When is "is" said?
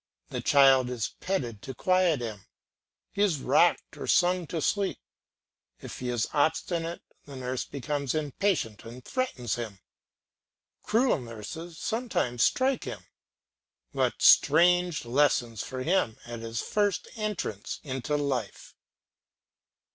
0.89-1.13, 3.21-3.39, 6.09-6.27